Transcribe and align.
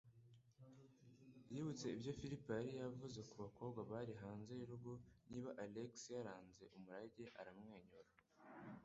Yibutse 1.53 1.85
ibyo 1.95 2.11
Felipa 2.19 2.51
yari 2.59 2.71
yavuze 2.81 3.19
ku 3.29 3.35
bakobwa 3.43 3.79
bari 3.91 4.13
hanze 4.21 4.51
y'urugo 4.59 4.91
niba 5.31 5.49
Alex 5.65 5.91
yaranze 6.15 6.63
umurage, 6.77 7.25
aramwenyura. 7.39 8.09